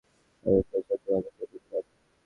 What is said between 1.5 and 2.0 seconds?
উঠলাম।